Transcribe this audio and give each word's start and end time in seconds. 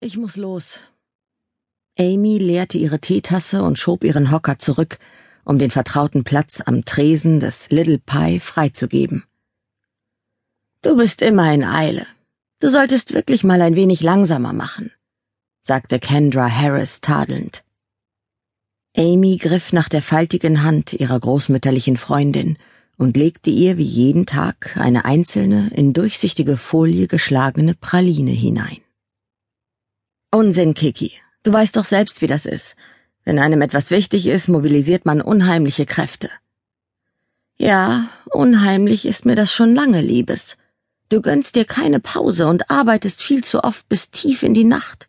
Ich 0.00 0.16
muss 0.16 0.36
los. 0.36 0.78
Amy 1.98 2.38
leerte 2.38 2.78
ihre 2.78 3.00
Teetasse 3.00 3.64
und 3.64 3.80
schob 3.80 4.04
ihren 4.04 4.30
Hocker 4.30 4.56
zurück, 4.56 4.98
um 5.44 5.58
den 5.58 5.72
vertrauten 5.72 6.22
Platz 6.22 6.62
am 6.64 6.84
Tresen 6.84 7.40
des 7.40 7.70
Little 7.70 7.98
Pie 7.98 8.38
freizugeben. 8.38 9.24
Du 10.82 10.96
bist 10.96 11.20
immer 11.20 11.52
in 11.52 11.64
Eile. 11.64 12.06
Du 12.60 12.68
solltest 12.68 13.12
wirklich 13.12 13.42
mal 13.42 13.60
ein 13.60 13.74
wenig 13.74 14.00
langsamer 14.00 14.52
machen, 14.52 14.92
sagte 15.62 15.98
Kendra 15.98 16.48
Harris 16.48 17.00
tadelnd. 17.00 17.64
Amy 18.96 19.36
griff 19.36 19.72
nach 19.72 19.88
der 19.88 20.02
faltigen 20.02 20.62
Hand 20.62 20.92
ihrer 20.92 21.18
großmütterlichen 21.18 21.96
Freundin 21.96 22.56
und 22.96 23.16
legte 23.16 23.50
ihr 23.50 23.78
wie 23.78 23.82
jeden 23.82 24.26
Tag 24.26 24.76
eine 24.76 25.04
einzelne, 25.04 25.70
in 25.74 25.92
durchsichtige 25.92 26.56
Folie 26.56 27.08
geschlagene 27.08 27.74
Praline 27.74 28.30
hinein. 28.30 28.78
Unsinn, 30.30 30.74
Kiki. 30.74 31.12
Du 31.42 31.52
weißt 31.52 31.76
doch 31.76 31.84
selbst, 31.84 32.20
wie 32.20 32.26
das 32.26 32.44
ist. 32.44 32.76
Wenn 33.24 33.38
einem 33.38 33.62
etwas 33.62 33.90
wichtig 33.90 34.26
ist, 34.26 34.48
mobilisiert 34.48 35.06
man 35.06 35.20
unheimliche 35.20 35.86
Kräfte. 35.86 36.30
Ja, 37.56 38.08
unheimlich 38.26 39.06
ist 39.06 39.24
mir 39.24 39.34
das 39.34 39.52
schon 39.52 39.74
lange, 39.74 40.00
Liebes. 40.00 40.56
Du 41.08 41.22
gönnst 41.22 41.56
dir 41.56 41.64
keine 41.64 42.00
Pause 42.00 42.46
und 42.46 42.70
arbeitest 42.70 43.22
viel 43.22 43.42
zu 43.42 43.64
oft 43.64 43.88
bis 43.88 44.10
tief 44.10 44.42
in 44.42 44.54
die 44.54 44.64
Nacht. 44.64 45.08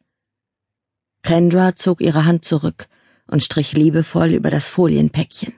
Kendra 1.22 1.76
zog 1.76 2.00
ihre 2.02 2.26
Hand 2.26 2.46
zurück 2.46 2.88
und 3.28 3.44
strich 3.44 3.74
liebevoll 3.74 4.30
über 4.34 4.50
das 4.50 4.70
Folienpäckchen. 4.70 5.54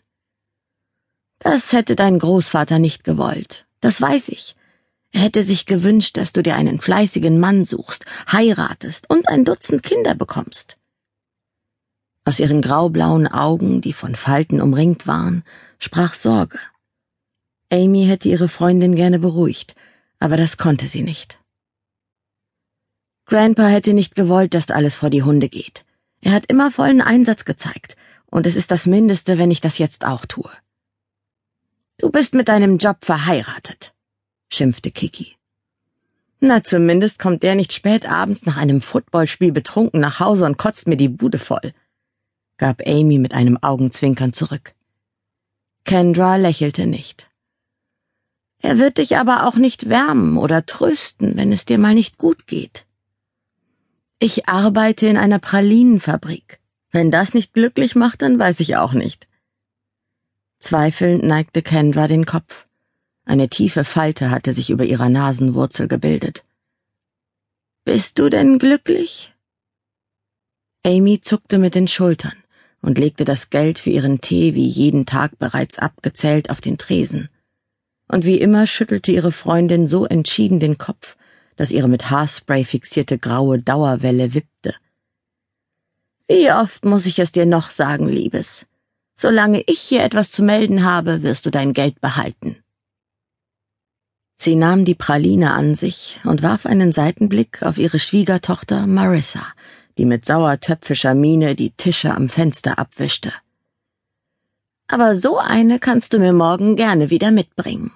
Das 1.38 1.72
hätte 1.72 1.96
dein 1.96 2.20
Großvater 2.20 2.80
nicht 2.80 3.04
gewollt, 3.04 3.66
das 3.80 4.02
weiß 4.02 4.30
ich. 4.30 4.56
Er 5.12 5.22
hätte 5.22 5.44
sich 5.44 5.66
gewünscht, 5.66 6.18
dass 6.18 6.34
du 6.34 6.42
dir 6.42 6.56
einen 6.56 6.80
fleißigen 6.80 7.40
Mann 7.40 7.66
suchst, 7.66 8.06
heiratest 8.32 9.10
und 9.10 9.28
ein 9.28 9.46
Dutzend 9.46 9.84
Kinder 9.84 10.16
bekommst. 10.16 10.78
Aus 12.24 12.40
ihren 12.40 12.62
graublauen 12.62 13.28
Augen, 13.28 13.82
die 13.82 13.94
von 13.94 14.16
Falten 14.16 14.62
umringt 14.62 15.08
waren, 15.08 15.44
sprach 15.80 16.14
Sorge. 16.14 16.60
Amy 17.72 18.06
hätte 18.06 18.30
ihre 18.30 18.48
Freundin 18.48 18.96
gerne 18.96 19.20
beruhigt, 19.20 19.76
aber 20.20 20.38
das 20.38 20.58
konnte 20.58 20.88
sie 20.88 21.02
nicht. 21.02 21.40
Grandpa 23.26 23.68
hätte 23.68 23.94
nicht 23.94 24.16
gewollt, 24.16 24.54
dass 24.54 24.72
alles 24.72 24.96
vor 24.96 25.10
die 25.10 25.24
Hunde 25.24 25.50
geht. 25.50 25.84
Er 26.22 26.34
hat 26.34 26.46
immer 26.48 26.70
vollen 26.70 27.02
Einsatz 27.02 27.46
gezeigt, 27.46 27.96
und 28.28 28.46
es 28.46 28.56
ist 28.56 28.72
das 28.72 28.88
Mindeste, 28.88 29.38
wenn 29.38 29.52
ich 29.52 29.62
das 29.62 29.78
jetzt 29.78 30.06
auch 30.06 30.26
tue. 30.26 30.52
Du 31.98 32.10
bist 32.10 32.34
mit 32.34 32.48
deinem 32.48 32.78
Job 32.78 32.98
verheiratet, 33.04 33.94
schimpfte 34.54 34.92
Kiki. 34.92 35.36
Na, 36.40 36.64
zumindest 36.64 37.20
kommt 37.20 37.44
der 37.44 37.56
nicht 37.56 37.72
spät 37.72 38.06
abends 38.06 38.46
nach 38.46 38.58
einem 38.58 38.82
Footballspiel 38.82 39.52
betrunken 39.52 40.00
nach 40.00 40.20
Hause 40.20 40.46
und 40.46 40.58
kotzt 40.58 40.88
mir 40.88 40.98
die 40.98 41.10
Bude 41.10 41.38
voll, 41.38 41.74
gab 42.58 42.82
Amy 42.86 43.20
mit 43.20 43.34
einem 43.34 43.58
Augenzwinkern 43.62 44.34
zurück. 44.34 44.74
Kendra 45.86 46.38
lächelte 46.38 46.88
nicht. 46.88 47.30
Er 48.60 48.78
wird 48.78 48.98
dich 48.98 49.18
aber 49.18 49.48
auch 49.48 49.56
nicht 49.56 49.90
wärmen 49.90 50.38
oder 50.38 50.66
trösten, 50.66 51.36
wenn 51.36 51.52
es 51.52 51.66
dir 51.66 51.78
mal 51.78 51.96
nicht 51.96 52.18
gut 52.18 52.46
geht. 52.46 52.86
Ich 54.20 54.48
arbeite 54.48 55.08
in 55.08 55.18
einer 55.18 55.40
Pralinenfabrik. 55.40 56.60
Wenn 56.92 57.10
das 57.10 57.34
nicht 57.34 57.54
glücklich 57.54 57.96
macht, 57.96 58.22
dann 58.22 58.38
weiß 58.38 58.60
ich 58.60 58.76
auch 58.76 58.94
nicht. 58.94 59.28
Zweifelnd 60.60 61.24
neigte 61.24 61.64
Kendra 61.64 62.08
den 62.08 62.26
Kopf. 62.26 62.66
Eine 63.32 63.48
tiefe 63.48 63.86
Falte 63.86 64.30
hatte 64.30 64.52
sich 64.52 64.72
über 64.72 64.84
ihrer 64.84 65.08
Nasenwurzel 65.08 65.88
gebildet. 65.88 66.44
Bist 67.86 68.20
du 68.20 68.28
denn 68.28 68.60
glücklich? 68.60 69.34
Amy 70.86 71.22
zuckte 71.22 71.58
mit 71.58 71.74
den 71.74 71.88
Schultern 71.88 72.36
und 72.82 72.98
legte 72.98 73.24
das 73.24 73.50
Geld 73.50 73.80
für 73.80 73.90
ihren 73.90 74.20
Tee 74.20 74.54
wie 74.54 74.68
jeden 74.68 75.06
Tag 75.06 75.40
bereits 75.40 75.80
abgezählt 75.80 76.50
auf 76.50 76.60
den 76.60 76.78
Tresen. 76.78 77.30
Und 78.10 78.26
wie 78.26 78.36
immer 78.36 78.68
schüttelte 78.68 79.14
ihre 79.14 79.32
Freundin 79.32 79.88
so 79.88 80.06
entschieden 80.06 80.60
den 80.60 80.78
Kopf, 80.78 81.16
dass 81.56 81.72
ihre 81.72 81.88
mit 81.88 82.10
Haarspray 82.10 82.66
fixierte 82.66 83.18
graue 83.18 83.60
Dauerwelle 83.60 84.34
wippte. 84.34 84.76
Wie 86.28 86.52
oft 86.52 86.84
muss 86.84 87.06
ich 87.06 87.18
es 87.18 87.32
dir 87.32 87.46
noch 87.46 87.72
sagen, 87.72 88.10
Liebes? 88.10 88.68
Solange 89.16 89.64
ich 89.68 89.80
hier 89.80 90.04
etwas 90.04 90.34
zu 90.34 90.44
melden 90.44 90.84
habe, 90.84 91.24
wirst 91.24 91.46
du 91.46 91.50
dein 91.50 91.72
Geld 91.72 92.02
behalten. 92.02 92.58
Sie 94.44 94.56
nahm 94.56 94.86
die 94.86 94.96
Praline 94.96 95.54
an 95.54 95.76
sich 95.76 96.20
und 96.24 96.42
warf 96.42 96.66
einen 96.66 96.92
Seitenblick 96.92 97.62
auf 97.62 97.78
ihre 97.78 98.00
Schwiegertochter 98.00 98.88
Marissa, 98.88 99.46
die 100.00 100.06
mit 100.06 100.26
sauertöpfischer 100.26 101.14
Miene 101.14 101.54
die 101.54 101.70
Tische 101.70 102.12
am 102.12 102.28
Fenster 102.28 102.80
abwischte. 102.80 103.32
Aber 104.88 105.16
so 105.16 105.38
eine 105.38 105.78
kannst 105.78 106.14
du 106.14 106.18
mir 106.18 106.34
morgen 106.34 106.76
gerne 106.76 107.12
wieder 107.12 107.30
mitbringen. 107.30 107.92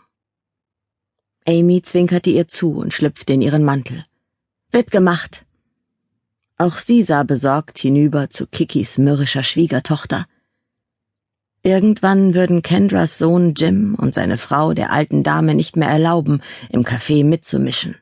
Amy 1.47 1.81
zwinkerte 1.81 2.29
ihr 2.29 2.47
zu 2.47 2.73
und 2.73 2.93
schlüpfte 2.93 3.33
in 3.33 3.41
ihren 3.41 3.63
Mantel. 3.63 4.05
Wird 4.69 4.91
gemacht. 4.91 5.47
Auch 6.59 6.77
sie 6.77 7.01
sah 7.01 7.23
besorgt 7.23 7.79
hinüber 7.79 8.29
zu 8.29 8.45
Kikis 8.45 8.99
mürrischer 8.99 9.41
Schwiegertochter. 9.41 10.27
Irgendwann 11.65 12.35
würden 12.35 12.61
Kendras 12.61 13.17
Sohn 13.17 13.55
Jim 13.55 13.95
und 13.95 14.13
seine 14.13 14.37
Frau 14.37 14.75
der 14.75 14.91
alten 14.91 15.23
Dame 15.23 15.55
nicht 15.55 15.75
mehr 15.75 15.89
erlauben, 15.89 16.41
im 16.69 16.83
Café 16.83 17.25
mitzumischen. 17.25 17.95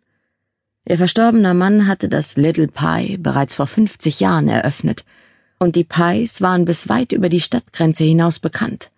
Ihr 0.86 0.98
verstorbener 0.98 1.54
Mann 1.54 1.88
hatte 1.88 2.10
das 2.10 2.36
Little 2.36 2.68
Pie 2.68 3.16
bereits 3.16 3.56
vor 3.56 3.68
fünfzig 3.68 4.20
Jahren 4.20 4.50
eröffnet, 4.50 5.06
und 5.60 5.78
die 5.78 5.86
Pies 5.86 6.42
waren 6.42 6.66
bis 6.66 6.90
weit 6.90 7.14
über 7.14 7.30
die 7.30 7.40
Stadtgrenze 7.40 8.04
hinaus 8.04 8.40
bekannt. 8.40 8.92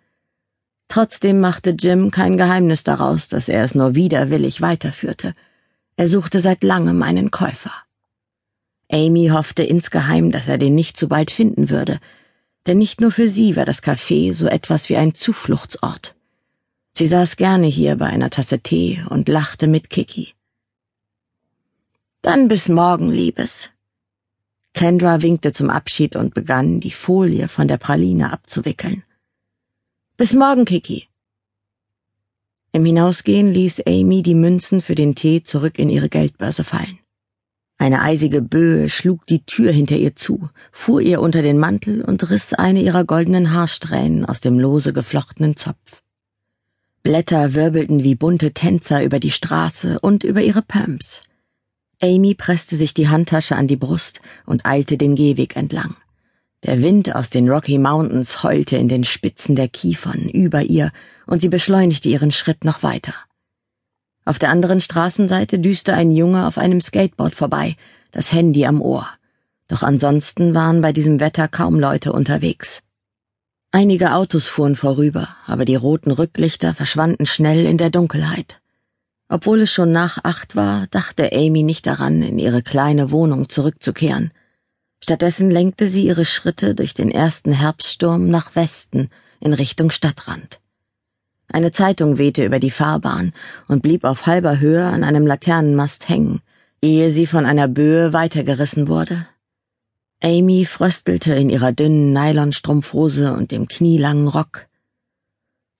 Trotzdem 0.88 1.40
machte 1.40 1.76
Jim 1.78 2.10
kein 2.10 2.36
Geheimnis 2.36 2.84
daraus, 2.84 3.28
dass 3.28 3.50
er 3.50 3.64
es 3.64 3.76
nur 3.76 3.94
widerwillig 3.94 4.62
weiterführte. 4.62 5.34
Er 5.96 6.08
suchte 6.08 6.40
seit 6.40 6.64
langem 6.64 7.04
einen 7.04 7.30
Käufer. 7.30 7.74
Amy 8.92 9.28
hoffte 9.28 9.62
insgeheim, 9.62 10.32
dass 10.32 10.48
er 10.48 10.58
den 10.58 10.74
nicht 10.74 10.98
so 10.98 11.08
bald 11.08 11.30
finden 11.30 11.70
würde, 11.70 12.00
denn 12.66 12.78
nicht 12.78 13.02
nur 13.02 13.12
für 13.12 13.28
sie 13.28 13.56
war 13.56 13.66
das 13.66 13.84
Café 13.84 14.34
so 14.34 14.48
etwas 14.48 14.90
wie 14.90 14.98
ein 14.98 15.14
Zufluchtsort. 15.14 16.16
Sie 16.98 17.08
saß 17.08 17.36
gerne 17.36 17.68
hier 17.68 17.98
bei 17.98 18.06
einer 18.06 18.30
Tasse 18.30 18.60
Tee 18.60 19.04
und 19.10 19.28
lachte 19.28 19.68
mit 19.68 19.90
Kiki. 19.90 20.34
Dann 22.22 22.48
bis 22.48 22.70
morgen, 22.70 23.12
Liebes. 23.12 23.70
Kendra 24.74 25.22
winkte 25.22 25.52
zum 25.52 25.70
Abschied 25.70 26.16
und 26.16 26.34
begann, 26.34 26.80
die 26.80 26.92
Folie 26.92 27.48
von 27.48 27.68
der 27.68 27.78
Praline 27.78 28.32
abzuwickeln. 28.34 29.04
Bis 30.18 30.34
morgen, 30.34 30.66
Kiki. 30.66 31.08
Im 32.72 32.84
Hinausgehen 32.84 33.54
ließ 33.54 33.84
Amy 33.88 34.22
die 34.22 34.36
Münzen 34.36 34.82
für 34.82 34.96
den 34.96 35.16
Tee 35.16 35.44
zurück 35.44 35.80
in 35.80 35.90
ihre 35.90 36.10
Geldbörse 36.10 36.64
fallen. 36.64 37.00
Eine 37.78 38.02
eisige 38.02 38.42
Böe 38.42 38.90
schlug 38.90 39.26
die 39.26 39.46
Tür 39.46 39.72
hinter 39.72 39.98
ihr 39.98 40.16
zu, 40.16 40.44
fuhr 40.72 41.02
ihr 41.02 41.20
unter 41.20 41.42
den 41.42 41.58
Mantel 41.58 42.02
und 42.02 42.30
riss 42.30 42.54
eine 42.54 42.82
ihrer 42.82 43.04
goldenen 43.04 43.52
Haarsträhnen 43.52 44.26
aus 44.26 44.40
dem 44.40 44.60
lose 44.60 44.94
geflochtenen 44.94 45.58
Zopf. 45.58 46.02
Blätter 47.04 47.54
wirbelten 47.54 48.04
wie 48.04 48.16
bunte 48.16 48.52
Tänzer 48.54 49.04
über 49.04 49.20
die 49.20 49.32
Straße 49.32 50.00
und 50.00 50.24
über 50.24 50.42
ihre 50.42 50.62
Pumps. 50.62 51.22
Amy 52.02 52.34
presste 52.34 52.78
sich 52.78 52.94
die 52.94 53.10
Handtasche 53.10 53.56
an 53.56 53.68
die 53.68 53.76
Brust 53.76 54.22
und 54.46 54.66
eilte 54.66 54.98
den 54.98 55.16
Gehweg 55.16 55.56
entlang. 55.56 55.96
Der 56.64 56.82
Wind 56.82 57.14
aus 57.14 57.30
den 57.30 57.48
Rocky 57.48 57.78
Mountains 57.78 58.42
heulte 58.42 58.78
in 58.78 58.90
den 58.90 59.04
Spitzen 59.04 59.56
der 59.56 59.68
Kiefern 59.68 60.30
über 60.30 60.64
ihr, 60.64 60.92
und 61.28 61.42
sie 61.42 61.50
beschleunigte 61.50 62.10
ihren 62.10 62.32
Schritt 62.32 62.64
noch 62.66 62.82
weiter. 62.82 63.14
Auf 64.26 64.40
der 64.40 64.50
anderen 64.50 64.82
Straßenseite 64.82 65.60
düste 65.60 65.94
ein 65.94 66.12
Junge 66.12 66.48
auf 66.48 66.58
einem 66.58 66.82
Skateboard 66.82 67.36
vorbei, 67.36 67.76
das 68.12 68.32
Handy 68.34 68.66
am 68.66 68.82
Ohr. 68.82 69.08
Doch 69.68 69.84
ansonsten 69.84 70.54
waren 70.54 70.82
bei 70.82 70.92
diesem 70.92 71.20
Wetter 71.20 71.48
kaum 71.48 71.80
Leute 71.80 72.12
unterwegs. 72.12 72.82
Einige 73.72 74.14
Autos 74.14 74.48
fuhren 74.48 74.76
vorüber, 74.76 75.30
aber 75.46 75.66
die 75.66 75.76
roten 75.76 76.12
Rücklichter 76.12 76.74
verschwanden 76.74 77.26
schnell 77.26 77.66
in 77.66 77.78
der 77.78 77.90
Dunkelheit. 77.90 78.60
Obwohl 79.30 79.62
es 79.62 79.72
schon 79.72 79.92
nach 79.92 80.20
acht 80.24 80.56
war, 80.56 80.88
dachte 80.88 81.32
Amy 81.32 81.64
nicht 81.64 81.88
daran, 81.88 82.22
in 82.22 82.40
ihre 82.40 82.62
kleine 82.62 83.12
Wohnung 83.12 83.48
zurückzukehren– 83.48 84.32
Stattdessen 85.08 85.52
lenkte 85.52 85.88
sie 85.88 86.08
ihre 86.08 86.26
Schritte 86.26 86.74
durch 86.74 86.96
den 86.96 87.12
ersten 87.12 87.52
Herbststurm 87.52 88.28
nach 88.28 88.56
Westen 88.56 89.12
in 89.40 89.54
Richtung 89.54 89.92
Stadtrand. 89.92 90.60
Eine 91.48 91.72
Zeitung 91.72 92.18
wehte 92.18 92.44
über 92.46 92.60
die 92.60 92.72
Fahrbahn 92.72 93.34
und 93.68 93.82
blieb 93.82 94.04
auf 94.04 94.26
halber 94.26 94.60
Höhe 94.60 94.86
an 94.86 95.04
einem 95.04 95.28
Laternenmast 95.28 96.10
hängen, 96.10 96.42
ehe 96.82 97.10
sie 97.10 97.28
von 97.28 97.46
einer 97.46 97.68
Böe 97.68 98.14
weitergerissen 98.14 98.88
wurde. 98.88 99.28
Amy 100.24 100.66
fröstelte 100.66 101.34
in 101.36 101.50
ihrer 101.50 101.72
dünnen 101.72 102.12
Nylonstrumpfhose 102.12 103.34
und 103.34 103.52
dem 103.52 103.68
knielangen 103.68 104.28
Rock. 104.28 104.68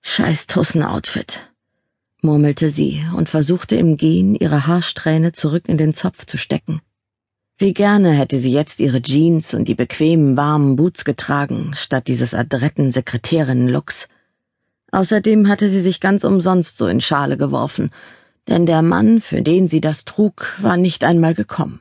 Scheiß 0.02 0.46
Tussen-Outfit, 0.46 1.40
murmelte 2.22 2.68
sie 2.68 3.04
und 3.16 3.28
versuchte 3.28 3.76
im 3.76 3.96
Gehen 3.96 4.34
ihre 4.34 4.66
Haarsträhne 4.66 5.32
zurück 5.32 5.68
in 5.68 5.78
den 5.78 5.94
Zopf 5.94 6.26
zu 6.26 6.38
stecken. 6.38 6.80
Wie 7.58 7.72
gerne 7.72 8.12
hätte 8.12 8.38
sie 8.38 8.52
jetzt 8.52 8.80
ihre 8.80 9.00
Jeans 9.00 9.54
und 9.54 9.66
die 9.66 9.74
bequemen, 9.74 10.36
warmen 10.36 10.76
Boots 10.76 11.04
getragen, 11.04 11.72
statt 11.74 12.06
dieses 12.06 12.34
adretten 12.34 12.92
Sekretärinnen-Looks. 12.92 14.08
Außerdem 14.92 15.48
hatte 15.48 15.68
sie 15.68 15.80
sich 15.80 16.00
ganz 16.00 16.24
umsonst 16.24 16.78
so 16.78 16.86
in 16.86 17.00
Schale 17.00 17.36
geworfen, 17.36 17.90
denn 18.48 18.66
der 18.66 18.82
Mann, 18.82 19.20
für 19.20 19.42
den 19.42 19.68
sie 19.68 19.80
das 19.80 20.04
trug, 20.04 20.56
war 20.60 20.76
nicht 20.76 21.04
einmal 21.04 21.34
gekommen. 21.34 21.80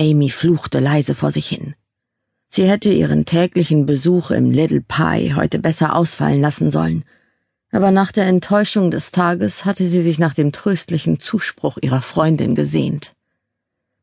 Amy 0.00 0.30
fluchte 0.30 0.78
leise 0.78 1.14
vor 1.14 1.30
sich 1.30 1.48
hin. 1.48 1.74
Sie 2.48 2.68
hätte 2.68 2.90
ihren 2.90 3.26
täglichen 3.26 3.84
Besuch 3.84 4.30
im 4.30 4.50
Little 4.50 4.80
Pie 4.80 5.34
heute 5.34 5.58
besser 5.58 5.94
ausfallen 5.94 6.40
lassen 6.40 6.70
sollen, 6.70 7.04
aber 7.70 7.90
nach 7.90 8.12
der 8.12 8.26
Enttäuschung 8.26 8.90
des 8.90 9.10
Tages 9.10 9.66
hatte 9.66 9.84
sie 9.84 10.00
sich 10.00 10.18
nach 10.18 10.32
dem 10.32 10.52
tröstlichen 10.52 11.20
Zuspruch 11.20 11.76
ihrer 11.82 12.00
Freundin 12.00 12.54
gesehnt. 12.54 13.14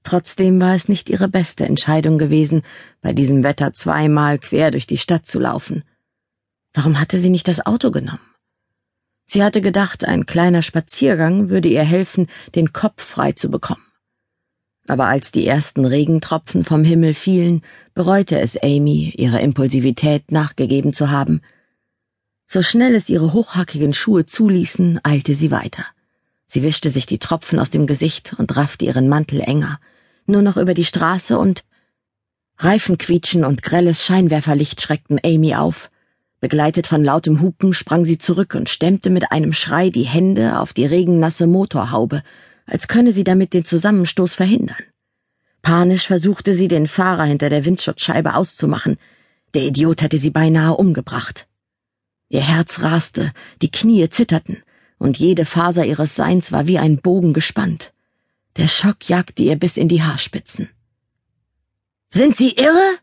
Trotzdem 0.03 0.61
war 0.61 0.75
es 0.75 0.87
nicht 0.87 1.09
ihre 1.09 1.27
beste 1.27 1.65
Entscheidung 1.65 2.19
gewesen, 2.19 2.61
bei 3.01 3.11
diesem 3.11 3.43
Wetter 3.43 3.73
zweimal 3.73 4.37
quer 4.37 4.69
durch 4.69 4.85
die 4.85 4.99
Stadt 4.99 5.25
zu 5.25 5.39
laufen. 5.39 5.83
Warum 6.75 6.99
hatte 6.99 7.17
sie 7.17 7.31
nicht 7.31 7.47
das 7.47 7.65
Auto 7.65 7.89
genommen? 7.89 8.19
Sie 9.25 9.43
hatte 9.43 9.61
gedacht, 9.61 10.05
ein 10.05 10.27
kleiner 10.27 10.61
Spaziergang 10.61 11.49
würde 11.49 11.67
ihr 11.67 11.83
helfen, 11.83 12.27
den 12.53 12.73
Kopf 12.73 13.03
frei 13.03 13.31
zu 13.31 13.49
bekommen. 13.49 13.81
Aber 14.87 15.07
als 15.07 15.31
die 15.31 15.47
ersten 15.47 15.85
Regentropfen 15.85 16.63
vom 16.63 16.83
Himmel 16.83 17.15
fielen, 17.15 17.63
bereute 17.95 18.39
es 18.39 18.55
Amy, 18.61 19.11
ihrer 19.17 19.39
Impulsivität 19.39 20.31
nachgegeben 20.31 20.93
zu 20.93 21.09
haben. 21.09 21.41
So 22.45 22.61
schnell 22.61 22.93
es 22.93 23.09
ihre 23.09 23.33
hochhackigen 23.33 23.95
Schuhe 23.95 24.27
zuließen, 24.27 24.99
eilte 25.01 25.33
sie 25.33 25.49
weiter. 25.49 25.85
Sie 26.45 26.61
wischte 26.61 26.91
sich 26.91 27.07
die 27.07 27.17
Tropfen 27.17 27.57
aus 27.57 27.71
dem 27.71 27.87
Gesicht 27.87 28.35
und 28.37 28.55
raffte 28.55 28.85
ihren 28.85 29.09
Mantel 29.09 29.41
enger 29.41 29.79
nur 30.27 30.41
noch 30.41 30.57
über 30.57 30.73
die 30.73 30.85
Straße 30.85 31.37
und 31.37 31.63
Reifenquietschen 32.57 33.43
und 33.43 33.61
grelles 33.61 34.03
Scheinwerferlicht 34.03 34.81
schreckten 34.81 35.19
Amy 35.23 35.55
auf. 35.55 35.89
Begleitet 36.41 36.87
von 36.87 37.03
lautem 37.03 37.41
Hupen 37.41 37.73
sprang 37.73 38.05
sie 38.05 38.17
zurück 38.17 38.55
und 38.55 38.69
stemmte 38.69 39.09
mit 39.09 39.31
einem 39.31 39.53
Schrei 39.53 39.89
die 39.89 40.03
Hände 40.03 40.59
auf 40.59 40.73
die 40.73 40.85
regennasse 40.85 41.47
Motorhaube, 41.47 42.21
als 42.65 42.87
könne 42.87 43.11
sie 43.11 43.23
damit 43.23 43.53
den 43.53 43.65
Zusammenstoß 43.65 44.35
verhindern. 44.35 44.83
Panisch 45.61 46.05
versuchte 46.05 46.53
sie, 46.53 46.67
den 46.67 46.87
Fahrer 46.87 47.23
hinter 47.23 47.49
der 47.49 47.65
Windschutzscheibe 47.65 48.35
auszumachen. 48.35 48.97
Der 49.55 49.63
Idiot 49.63 50.01
hätte 50.01 50.17
sie 50.17 50.29
beinahe 50.29 50.75
umgebracht. 50.75 51.47
Ihr 52.29 52.41
Herz 52.41 52.81
raste, 52.81 53.31
die 53.61 53.71
Knie 53.71 54.09
zitterten, 54.09 54.61
und 54.97 55.17
jede 55.17 55.45
Faser 55.45 55.85
ihres 55.85 56.15
Seins 56.15 56.51
war 56.51 56.67
wie 56.67 56.77
ein 56.77 56.97
Bogen 56.97 57.33
gespannt. 57.33 57.93
Der 58.57 58.67
Schock 58.67 59.09
jagte 59.09 59.43
ihr 59.43 59.55
bis 59.57 59.77
in 59.77 59.87
die 59.87 60.03
Haarspitzen. 60.03 60.69
Sind 62.07 62.37
Sie 62.37 62.51
irre? 62.51 62.99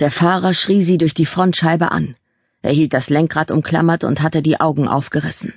Der 0.00 0.10
Fahrer 0.10 0.54
schrie 0.54 0.82
sie 0.82 0.96
durch 0.96 1.12
die 1.12 1.26
Frontscheibe 1.26 1.92
an. 1.92 2.16
Er 2.62 2.72
hielt 2.72 2.94
das 2.94 3.10
Lenkrad 3.10 3.50
umklammert 3.50 4.02
und 4.02 4.22
hatte 4.22 4.40
die 4.40 4.58
Augen 4.58 4.88
aufgerissen. 4.88 5.52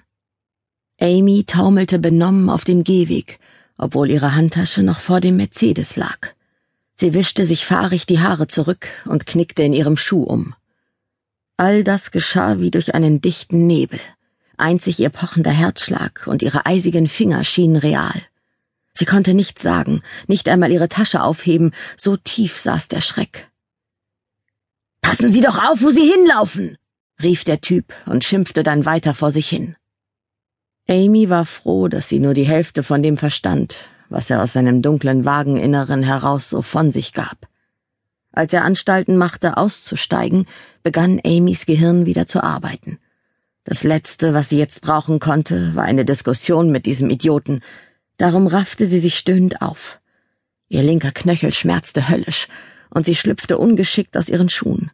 Amy 1.00 1.46
taumelte 1.46 1.98
benommen 1.98 2.50
auf 2.50 2.66
den 2.66 2.84
Gehweg, 2.84 3.40
obwohl 3.78 4.12
ihre 4.12 4.36
Handtasche 4.36 4.84
noch 4.84 5.00
vor 5.00 5.22
dem 5.22 5.38
Mercedes 5.38 5.96
lag. 5.96 6.34
Sie 6.96 7.14
wischte 7.14 7.46
sich 7.46 7.66
fahrig 7.66 8.06
die 8.06 8.20
Haare 8.20 8.48
zurück 8.48 8.88
und 9.06 9.26
knickte 9.26 9.64
in 9.64 9.72
ihrem 9.72 9.96
Schuh 9.96 10.24
um. 10.24 10.54
All 11.56 11.86
das 11.86 12.12
geschah 12.12 12.60
wie 12.60 12.70
durch 12.70 12.94
einen 12.94 13.22
dichten 13.22 13.66
Nebel. 13.66 14.00
Einzig 14.58 15.00
ihr 15.00 15.10
pochender 15.10 15.52
Herzschlag 15.52 16.28
und 16.28 16.42
ihre 16.42 16.66
eisigen 16.66 17.08
Finger 17.08 17.46
schienen 17.46 17.78
real. 17.78 18.22
Sie 18.94 19.06
konnte 19.06 19.34
nichts 19.34 19.62
sagen, 19.62 20.04
nicht 20.28 20.50
einmal 20.50 20.72
ihre 20.72 20.90
Tasche 20.90 21.24
aufheben, 21.24 21.72
so 21.96 22.18
tief 22.18 22.60
saß 22.60 22.90
der 22.90 23.02
Schreck. 23.02 23.50
Passen 25.04 25.32
Sie 25.32 25.42
doch 25.42 25.60
auf, 25.70 25.84
wo 25.84 25.92
Sie 25.92 26.12
hinlaufen, 26.12 26.78
rief 27.22 27.44
der 27.44 27.62
Typ 27.62 27.94
und 28.08 28.24
schimpfte 28.24 28.64
dann 28.64 28.86
weiter 28.86 29.14
vor 29.14 29.30
sich 29.30 29.48
hin. 29.48 29.76
Amy 30.90 31.30
war 31.30 31.46
froh, 31.46 31.88
dass 31.88 32.10
sie 32.10 32.20
nur 32.20 32.34
die 32.34 32.48
Hälfte 32.48 32.82
von 32.82 33.04
dem 33.04 33.18
verstand, 33.18 33.86
was 34.10 34.32
er 34.32 34.42
aus 34.42 34.54
seinem 34.54 34.82
dunklen 34.82 35.24
Wageninneren 35.24 36.02
heraus 36.02 36.50
so 36.50 36.64
von 36.64 36.92
sich 36.92 37.14
gab. 37.14 37.48
Als 38.32 38.52
er 38.52 38.66
Anstalten 38.66 39.16
machte, 39.16 39.58
auszusteigen, 39.58 40.48
begann 40.82 41.22
Amys 41.24 41.68
Gehirn 41.68 42.08
wieder 42.08 42.26
zu 42.26 42.44
arbeiten. 42.44 42.98
Das 43.64 43.84
Letzte, 43.84 44.34
was 44.34 44.50
sie 44.50 44.58
jetzt 44.58 44.82
brauchen 44.82 45.20
konnte, 45.20 45.76
war 45.76 45.84
eine 45.84 46.04
Diskussion 46.04 46.72
mit 46.72 46.88
diesem 46.88 47.12
Idioten, 47.12 47.62
Darum 48.18 48.48
raffte 48.48 48.86
sie 48.88 49.00
sich 49.00 49.18
stöhnend 49.18 49.62
auf. 49.62 50.00
Ihr 50.70 50.84
linker 50.84 51.12
Knöchel 51.12 51.52
schmerzte 51.52 52.10
höllisch, 52.10 52.48
und 52.94 53.06
sie 53.06 53.16
schlüpfte 53.16 53.58
ungeschickt 53.58 54.16
aus 54.18 54.30
ihren 54.30 54.50
Schuhen. 54.50 54.92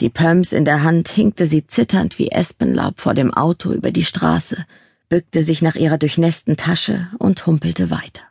Die 0.00 0.10
Pumps 0.10 0.52
in 0.52 0.64
der 0.64 0.82
Hand 0.82 1.08
hinkte 1.08 1.46
sie 1.46 1.66
zitternd 1.66 2.18
wie 2.18 2.30
Espenlaub 2.30 3.00
vor 3.00 3.14
dem 3.14 3.32
Auto 3.32 3.72
über 3.72 3.90
die 3.90 4.04
Straße, 4.04 4.66
bückte 5.08 5.42
sich 5.42 5.62
nach 5.62 5.76
ihrer 5.76 5.98
durchnässten 5.98 6.56
Tasche 6.56 7.08
und 7.18 7.46
humpelte 7.46 7.90
weiter. 7.90 8.22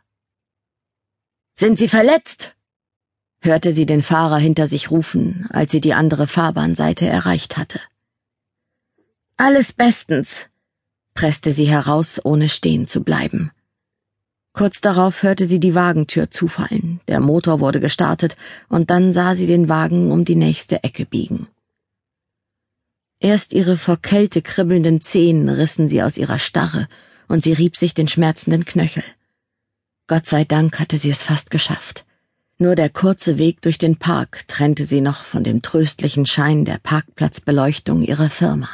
Sind 1.54 1.78
Sie 1.78 1.88
verletzt? 1.88 2.54
hörte 3.40 3.72
sie 3.72 3.86
den 3.86 4.02
Fahrer 4.02 4.38
hinter 4.38 4.66
sich 4.66 4.90
rufen, 4.90 5.46
als 5.50 5.70
sie 5.70 5.80
die 5.80 5.94
andere 5.94 6.26
Fahrbahnseite 6.26 7.06
erreicht 7.06 7.56
hatte. 7.56 7.80
Alles 9.36 9.72
bestens, 9.72 10.48
presste 11.14 11.52
sie 11.52 11.66
heraus, 11.66 12.20
ohne 12.24 12.48
stehen 12.48 12.86
zu 12.86 13.02
bleiben. 13.04 13.52
Kurz 14.56 14.80
darauf 14.80 15.22
hörte 15.22 15.46
sie 15.46 15.60
die 15.60 15.74
Wagentür 15.74 16.30
zufallen, 16.30 17.00
der 17.08 17.20
Motor 17.20 17.60
wurde 17.60 17.78
gestartet, 17.78 18.38
und 18.70 18.88
dann 18.88 19.12
sah 19.12 19.34
sie 19.34 19.46
den 19.46 19.68
Wagen 19.68 20.10
um 20.10 20.24
die 20.24 20.34
nächste 20.34 20.82
Ecke 20.82 21.04
biegen. 21.04 21.46
Erst 23.20 23.52
ihre 23.52 23.76
vor 23.76 23.98
Kälte 23.98 24.40
kribbelnden 24.40 25.02
Zehen 25.02 25.50
rissen 25.50 25.88
sie 25.88 26.02
aus 26.02 26.16
ihrer 26.16 26.38
Starre, 26.38 26.88
und 27.28 27.42
sie 27.42 27.52
rieb 27.52 27.76
sich 27.76 27.92
den 27.92 28.08
schmerzenden 28.08 28.64
Knöchel. 28.64 29.04
Gott 30.06 30.24
sei 30.24 30.44
Dank 30.44 30.80
hatte 30.80 30.96
sie 30.96 31.10
es 31.10 31.22
fast 31.22 31.50
geschafft. 31.50 32.06
Nur 32.56 32.76
der 32.76 32.88
kurze 32.88 33.36
Weg 33.36 33.60
durch 33.60 33.76
den 33.76 33.96
Park 33.96 34.48
trennte 34.48 34.86
sie 34.86 35.02
noch 35.02 35.22
von 35.22 35.44
dem 35.44 35.60
tröstlichen 35.60 36.24
Schein 36.24 36.64
der 36.64 36.78
Parkplatzbeleuchtung 36.78 38.00
ihrer 38.00 38.30
Firma. 38.30 38.70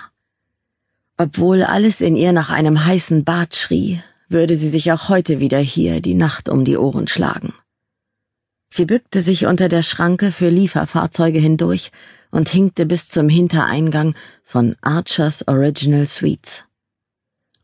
Obwohl 1.16 1.64
alles 1.64 2.00
in 2.00 2.14
ihr 2.14 2.30
nach 2.30 2.50
einem 2.50 2.84
heißen 2.84 3.24
Bad 3.24 3.56
schrie, 3.56 4.00
würde 4.32 4.56
sie 4.56 4.68
sich 4.68 4.92
auch 4.92 5.08
heute 5.08 5.40
wieder 5.40 5.58
hier 5.58 6.00
die 6.00 6.14
Nacht 6.14 6.48
um 6.48 6.64
die 6.64 6.76
Ohren 6.76 7.06
schlagen. 7.06 7.54
Sie 8.68 8.86
bückte 8.86 9.20
sich 9.20 9.46
unter 9.46 9.68
der 9.68 9.82
Schranke 9.82 10.32
für 10.32 10.48
Lieferfahrzeuge 10.48 11.38
hindurch 11.38 11.92
und 12.30 12.48
hinkte 12.48 12.86
bis 12.86 13.08
zum 13.08 13.28
Hintereingang 13.28 14.14
von 14.44 14.76
Archers 14.80 15.46
Original 15.46 16.06
Suites. 16.06 16.64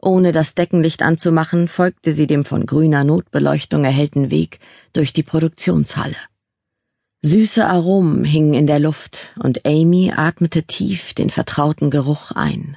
Ohne 0.00 0.30
das 0.30 0.54
Deckenlicht 0.54 1.02
anzumachen, 1.02 1.66
folgte 1.66 2.12
sie 2.12 2.26
dem 2.26 2.44
von 2.44 2.66
grüner 2.66 3.04
Notbeleuchtung 3.04 3.84
erhellten 3.84 4.30
Weg 4.30 4.60
durch 4.92 5.12
die 5.12 5.24
Produktionshalle. 5.24 6.16
Süße 7.22 7.66
Aromen 7.66 8.24
hingen 8.24 8.54
in 8.54 8.68
der 8.68 8.78
Luft, 8.78 9.34
und 9.42 9.66
Amy 9.66 10.12
atmete 10.14 10.62
tief 10.62 11.14
den 11.14 11.30
vertrauten 11.30 11.90
Geruch 11.90 12.30
ein. 12.30 12.76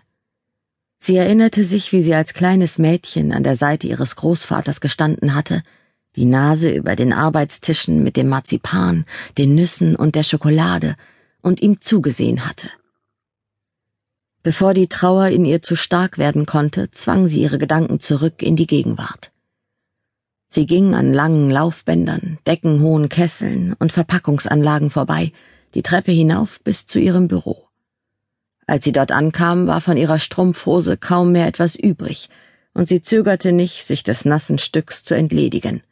Sie 1.04 1.18
erinnerte 1.18 1.64
sich, 1.64 1.92
wie 1.94 2.04
sie 2.04 2.14
als 2.14 2.36
kleines 2.36 2.78
Mädchen 2.78 3.32
an 3.32 3.44
der 3.44 3.56
Seite 3.56 3.88
ihres 3.88 4.16
Großvaters 4.18 4.82
gestanden 4.82 5.34
hatte, 5.34 5.64
die 6.16 6.26
Nase 6.26 6.70
über 6.70 6.96
den 6.96 7.12
Arbeitstischen 7.12 8.04
mit 8.04 8.18
dem 8.18 8.30
Marzipan, 8.30 9.06
den 9.36 9.56
Nüssen 9.56 9.96
und 9.96 10.14
der 10.14 10.22
Schokolade 10.22 10.96
und 11.42 11.60
ihm 11.60 11.82
zugesehen 11.82 12.46
hatte. 12.46 12.70
Bevor 14.44 14.76
die 14.76 14.90
Trauer 14.90 15.30
in 15.30 15.44
ihr 15.44 15.64
zu 15.64 15.76
stark 15.76 16.20
werden 16.20 16.46
konnte, 16.46 16.92
zwang 16.92 17.26
sie 17.26 17.42
ihre 17.42 17.58
Gedanken 17.58 18.00
zurück 18.00 18.44
in 18.44 18.56
die 18.56 18.68
Gegenwart. 18.68 19.32
Sie 20.50 20.68
ging 20.68 20.94
an 20.94 21.14
langen 21.14 21.50
Laufbändern, 21.50 22.38
deckenhohen 22.46 23.10
Kesseln 23.10 23.74
und 23.80 23.92
Verpackungsanlagen 23.92 24.92
vorbei, 24.92 25.32
die 25.74 25.82
Treppe 25.82 26.12
hinauf 26.12 26.62
bis 26.62 26.86
zu 26.86 27.00
ihrem 27.00 27.28
Büro. 27.28 27.71
Als 28.72 28.86
sie 28.86 28.94
dort 28.94 29.12
ankam, 29.12 29.68
war 29.68 29.82
von 29.82 29.98
ihrer 29.98 30.18
Strumpfhose 30.18 30.96
kaum 30.96 31.34
mehr 31.34 31.46
etwas 31.46 31.76
übrig, 31.76 32.30
und 32.74 32.88
sie 32.88 33.02
zögerte 33.02 33.52
nicht, 33.52 33.84
sich 33.86 34.02
des 34.02 34.24
nassen 34.24 34.60
Stücks 34.60 35.04
zu 35.04 35.14
entledigen. 35.14 35.84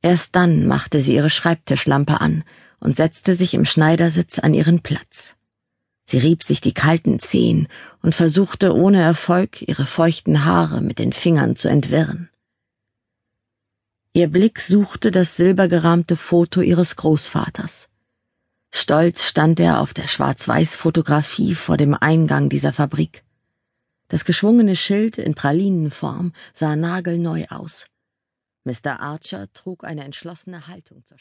Erst 0.00 0.36
dann 0.36 0.68
machte 0.68 1.02
sie 1.02 1.16
ihre 1.16 1.28
Schreibtischlampe 1.28 2.20
an 2.20 2.44
und 2.78 2.94
setzte 2.94 3.34
sich 3.34 3.52
im 3.54 3.64
Schneidersitz 3.64 4.38
an 4.38 4.54
ihren 4.54 4.82
Platz. 4.82 5.34
Sie 6.04 6.18
rieb 6.18 6.44
sich 6.44 6.60
die 6.60 6.72
kalten 6.72 7.18
Zehen 7.18 7.66
und 8.00 8.14
versuchte 8.14 8.76
ohne 8.76 9.02
Erfolg, 9.02 9.60
ihre 9.62 9.84
feuchten 9.84 10.44
Haare 10.44 10.82
mit 10.82 11.00
den 11.00 11.12
Fingern 11.12 11.56
zu 11.56 11.66
entwirren. 11.66 12.30
Ihr 14.12 14.28
Blick 14.28 14.60
suchte 14.60 15.10
das 15.10 15.34
silbergerahmte 15.34 16.14
Foto 16.14 16.60
ihres 16.60 16.94
Großvaters. 16.94 17.88
Stolz 18.74 19.24
stand 19.24 19.60
er 19.60 19.80
auf 19.80 19.92
der 19.92 20.08
Schwarz-Weiß-Fotografie 20.08 21.54
vor 21.54 21.76
dem 21.76 21.94
Eingang 21.94 22.48
dieser 22.48 22.72
Fabrik. 22.72 23.22
Das 24.08 24.24
geschwungene 24.24 24.76
Schild 24.76 25.18
in 25.18 25.34
Pralinenform 25.34 26.32
sah 26.54 26.74
nagelneu 26.74 27.46
aus. 27.50 27.86
Mr. 28.64 29.00
Archer 29.00 29.52
trug 29.52 29.84
eine 29.84 30.04
entschlossene 30.04 30.68
Haltung 30.68 31.04
zur 31.04 31.18